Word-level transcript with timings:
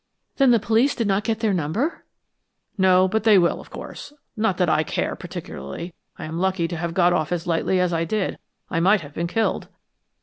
"Then 0.37 0.49
the 0.49 0.59
police 0.59 0.95
did 0.95 1.05
not 1.07 1.23
get 1.23 1.41
their 1.41 1.53
number?" 1.53 2.05
"No, 2.75 3.07
but 3.07 3.23
they 3.23 3.37
will, 3.37 3.61
of 3.61 3.69
course. 3.69 4.11
Not 4.35 4.57
that 4.57 4.67
I 4.67 4.81
care, 4.81 5.15
particularly; 5.15 5.93
I'm 6.17 6.39
lucky 6.39 6.67
to 6.69 6.75
have 6.77 6.95
got 6.95 7.13
off 7.13 7.31
as 7.31 7.45
lightly 7.45 7.79
as 7.79 7.93
I 7.93 8.03
did. 8.03 8.39
I 8.67 8.79
might 8.79 9.01
have 9.01 9.13
been 9.13 9.27
killed." 9.27 9.67